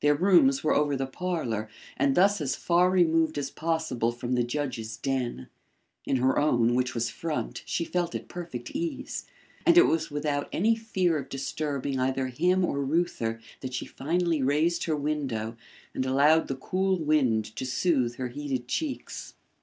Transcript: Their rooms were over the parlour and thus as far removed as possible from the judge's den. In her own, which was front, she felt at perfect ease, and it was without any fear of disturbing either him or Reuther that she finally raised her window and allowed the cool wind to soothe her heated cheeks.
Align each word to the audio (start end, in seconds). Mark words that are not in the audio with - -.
Their 0.00 0.14
rooms 0.14 0.64
were 0.64 0.72
over 0.72 0.96
the 0.96 1.06
parlour 1.06 1.68
and 1.98 2.14
thus 2.14 2.40
as 2.40 2.56
far 2.56 2.88
removed 2.90 3.36
as 3.36 3.50
possible 3.50 4.10
from 4.10 4.32
the 4.32 4.42
judge's 4.42 4.96
den. 4.96 5.48
In 6.06 6.16
her 6.16 6.38
own, 6.38 6.74
which 6.74 6.94
was 6.94 7.10
front, 7.10 7.62
she 7.66 7.84
felt 7.84 8.14
at 8.14 8.28
perfect 8.28 8.70
ease, 8.70 9.26
and 9.66 9.76
it 9.76 9.86
was 9.86 10.10
without 10.10 10.48
any 10.52 10.74
fear 10.74 11.18
of 11.18 11.28
disturbing 11.28 12.00
either 12.00 12.28
him 12.28 12.64
or 12.64 12.82
Reuther 12.82 13.38
that 13.60 13.74
she 13.74 13.84
finally 13.84 14.40
raised 14.42 14.84
her 14.84 14.96
window 14.96 15.58
and 15.92 16.06
allowed 16.06 16.48
the 16.48 16.56
cool 16.56 16.96
wind 16.98 17.44
to 17.56 17.66
soothe 17.66 18.14
her 18.14 18.28
heated 18.28 18.66
cheeks. 18.68 19.34